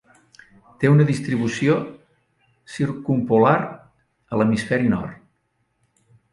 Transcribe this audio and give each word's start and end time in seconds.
Té 0.83 0.89
una 0.93 1.05
distribució 1.09 1.75
circumpolar 2.77 3.53
a 3.69 4.43
l'hemisferi 4.43 4.93
nord. 4.99 5.25